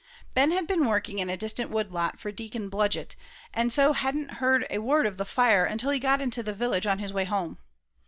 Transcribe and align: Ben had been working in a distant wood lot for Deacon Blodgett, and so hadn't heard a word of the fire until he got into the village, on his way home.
Ben 0.33 0.49
had 0.49 0.65
been 0.65 0.87
working 0.87 1.19
in 1.19 1.29
a 1.29 1.37
distant 1.37 1.69
wood 1.69 1.91
lot 1.91 2.17
for 2.17 2.31
Deacon 2.31 2.69
Blodgett, 2.69 3.15
and 3.53 3.71
so 3.71 3.93
hadn't 3.93 4.37
heard 4.37 4.65
a 4.71 4.79
word 4.79 5.05
of 5.05 5.17
the 5.17 5.25
fire 5.25 5.63
until 5.63 5.91
he 5.91 5.99
got 5.99 6.19
into 6.21 6.41
the 6.41 6.55
village, 6.55 6.87
on 6.87 6.97
his 6.97 7.13
way 7.13 7.25
home. 7.25 7.59